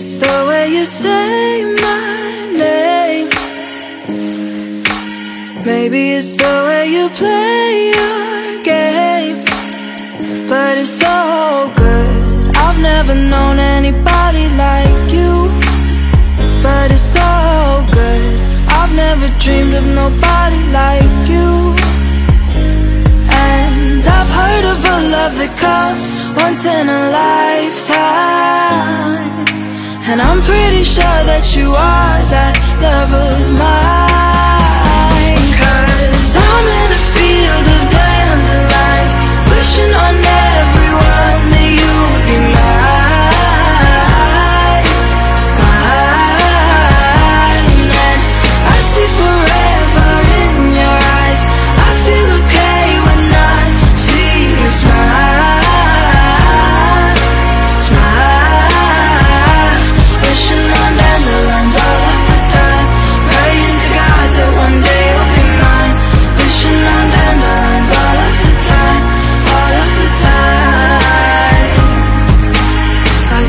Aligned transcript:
It's 0.00 0.16
the 0.18 0.46
way 0.46 0.68
you 0.76 0.84
say 0.86 1.64
my 1.82 2.52
name. 2.54 3.30
Maybe 5.66 6.12
it's 6.12 6.36
the 6.36 6.54
way 6.68 6.86
you 6.86 7.08
play 7.08 7.90
your 7.96 8.62
game. 8.62 9.38
But 10.48 10.78
it's 10.78 10.94
so 11.04 11.72
good. 11.74 12.06
I've 12.54 12.80
never 12.80 13.12
known 13.12 13.58
anybody 13.58 14.48
like 14.64 15.10
you. 15.18 15.50
But 16.62 16.92
it's 16.92 17.08
so 17.18 17.30
good. 17.90 18.22
I've 18.78 18.94
never 18.94 19.26
dreamed 19.42 19.74
of 19.74 19.84
nobody 19.84 20.62
like 20.80 21.28
you. 21.34 21.74
And 23.34 24.06
I've 24.06 24.30
heard 24.38 24.64
of 24.74 24.78
a 24.94 24.96
love 25.16 25.34
that 25.42 25.52
comes 25.58 26.02
once 26.40 26.64
in 26.66 26.88
a 26.88 27.10
lifetime. 27.10 28.58
And 30.10 30.22
I'm 30.22 30.40
pretty 30.40 30.84
sure 30.84 31.04
that 31.04 31.54
you 31.54 31.68
are 31.74 32.18
that 32.32 32.56
love 32.80 33.12
of 33.12 33.58
mine. 33.58 34.07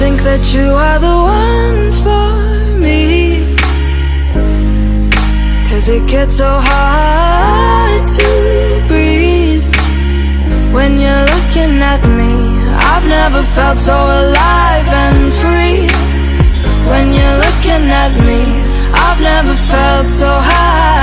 Think 0.00 0.22
that 0.22 0.44
you 0.54 0.68
are 0.88 0.98
the 1.08 1.16
one 1.44 1.82
for 2.02 2.28
me. 2.84 3.44
Cause 5.68 5.90
it 5.96 6.04
gets 6.08 6.38
so 6.38 6.50
hard 6.70 8.02
to 8.18 8.28
breathe 8.88 9.66
when 10.74 10.92
you're 11.02 11.26
looking 11.34 11.74
at 11.92 12.02
me. 12.18 12.32
I've 12.92 13.06
never 13.18 13.42
felt 13.56 13.78
so 13.90 13.96
alive 14.20 14.88
and 15.04 15.20
free. 15.42 15.80
When 16.90 17.06
you're 17.16 17.38
looking 17.46 17.84
at 18.04 18.12
me, 18.28 18.40
I've 19.04 19.20
never 19.32 19.54
felt 19.70 20.06
so 20.06 20.30
happy. 20.50 20.99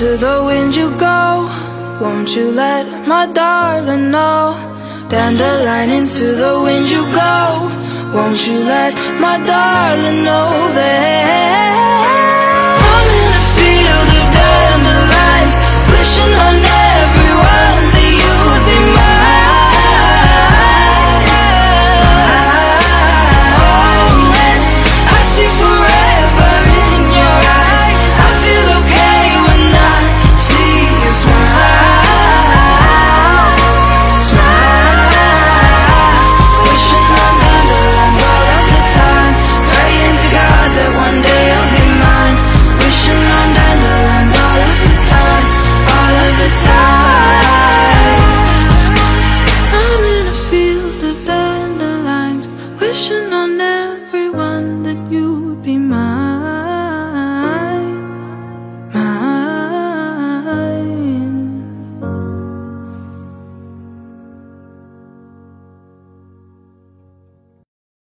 Into 0.00 0.16
the 0.16 0.44
wind 0.44 0.76
you 0.76 0.96
go. 0.96 1.48
Won't 2.00 2.36
you 2.36 2.52
let 2.52 2.86
my 3.08 3.26
darling 3.26 4.12
know? 4.12 4.54
Dandelion 5.10 5.90
into 5.90 6.36
the 6.36 6.60
wind 6.62 6.88
you 6.88 7.02
go. 7.10 8.14
Won't 8.14 8.46
you 8.46 8.60
let 8.60 8.94
my 9.18 9.38
darling 9.42 10.22
know 10.22 10.72
that 10.76 11.37